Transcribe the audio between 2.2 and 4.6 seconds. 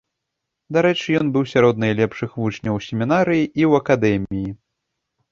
вучняў і ў семінарыі, і ў акадэміі.